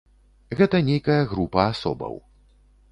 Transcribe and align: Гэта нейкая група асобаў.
Гэта 0.61 0.81
нейкая 0.87 1.21
група 1.35 1.59
асобаў. 1.77 2.21